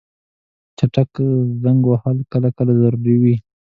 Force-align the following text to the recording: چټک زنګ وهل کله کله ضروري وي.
چټک 0.77 1.11
زنګ 1.63 1.81
وهل 1.89 2.17
کله 2.31 2.49
کله 2.57 2.73
ضروري 2.81 3.15
وي. 3.21 3.35